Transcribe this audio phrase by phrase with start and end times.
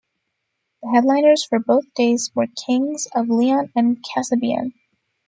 [0.81, 4.71] The headliners for both days were Kings of Leon and Kasabian.